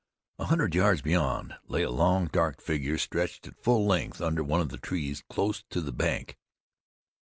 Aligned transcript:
A 0.39 0.45
hundred 0.45 0.73
yards 0.73 1.03
beyond 1.03 1.53
lay 1.67 1.83
a 1.83 1.91
long, 1.91 2.25
dark 2.25 2.59
figure 2.59 2.97
stretched 2.97 3.45
at 3.45 3.61
full 3.63 3.85
length 3.85 4.19
under 4.19 4.43
one 4.43 4.59
of 4.59 4.69
the 4.69 4.79
trees 4.79 5.23
close 5.29 5.61
to 5.69 5.79
the 5.79 5.91
bank. 5.93 6.39